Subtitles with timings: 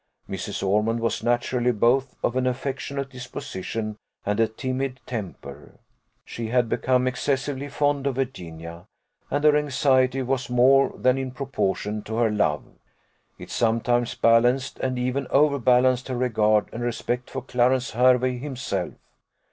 [0.27, 0.65] Mrs.
[0.67, 5.75] Ormond was naturally both of an affectionate disposition and a timid temper;
[6.25, 8.85] she had become excessively fond of Virginia,
[9.29, 12.63] and her anxiety was more than in proportion to her love;
[13.37, 18.95] it sometimes balanced and even overbalanced her regard and respect for Clarence Hervey himself.